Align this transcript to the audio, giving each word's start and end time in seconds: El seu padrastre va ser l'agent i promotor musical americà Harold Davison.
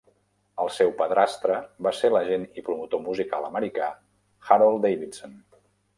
El 0.61 0.69
seu 0.75 0.93
padrastre 1.01 1.57
va 1.87 1.93
ser 1.97 2.11
l'agent 2.13 2.47
i 2.61 2.65
promotor 2.71 3.03
musical 3.09 3.45
americà 3.51 3.91
Harold 4.57 4.85
Davison. 4.89 5.37